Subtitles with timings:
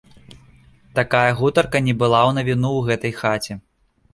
[0.99, 3.63] Такая гутарка не была ў навіну ў гэтай хаце.